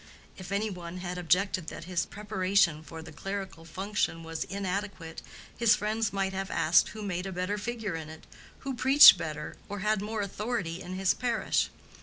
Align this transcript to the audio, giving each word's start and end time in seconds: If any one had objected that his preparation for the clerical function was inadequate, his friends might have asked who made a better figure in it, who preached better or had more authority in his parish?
If 0.35 0.51
any 0.51 0.71
one 0.71 0.97
had 0.97 1.19
objected 1.19 1.67
that 1.67 1.83
his 1.83 2.07
preparation 2.07 2.81
for 2.81 3.03
the 3.03 3.11
clerical 3.11 3.65
function 3.65 4.23
was 4.23 4.45
inadequate, 4.45 5.21
his 5.55 5.75
friends 5.75 6.11
might 6.11 6.33
have 6.33 6.49
asked 6.49 6.87
who 6.89 7.03
made 7.03 7.27
a 7.27 7.31
better 7.31 7.59
figure 7.59 7.93
in 7.93 8.09
it, 8.09 8.25
who 8.61 8.73
preached 8.73 9.15
better 9.15 9.57
or 9.69 9.81
had 9.81 10.01
more 10.01 10.21
authority 10.21 10.81
in 10.81 10.93
his 10.95 11.13
parish? 11.13 11.69